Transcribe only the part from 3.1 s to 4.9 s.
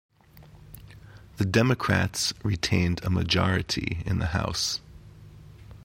majority in the House.